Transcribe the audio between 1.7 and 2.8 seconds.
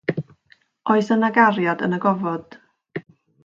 yn y Gofod?